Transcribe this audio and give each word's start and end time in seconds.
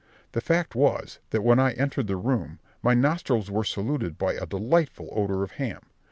The 0.31 0.41
fact 0.41 0.73
was, 0.73 1.19
that 1.29 1.43
when 1.43 1.59
I 1.59 1.73
entered 1.73 2.07
the 2.07 2.15
room, 2.17 2.57
my 2.81 2.95
nostrils 2.95 3.51
were 3.51 3.63
saluted 3.63 4.17
by 4.17 4.33
a 4.33 4.47
delightful 4.47 5.09
odour 5.11 5.43
of 5.43 5.51
ham. 5.51 5.85